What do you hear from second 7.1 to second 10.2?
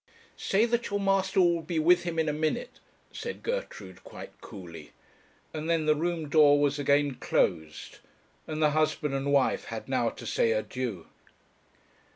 closed, and the husband and wife had now